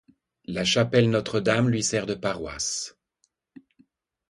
La 0.45 0.63
chapelle 0.65 1.11
Notre-Dame 1.11 1.69
lui 1.69 1.83
sert 1.83 2.07
de 2.07 2.15
paroisse. 2.15 2.97